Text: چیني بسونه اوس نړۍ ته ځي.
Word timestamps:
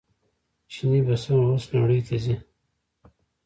چیني 0.71 0.99
بسونه 1.07 1.43
اوس 1.49 1.63
نړۍ 1.75 1.99
ته 2.07 2.15
ځي. 2.23 2.35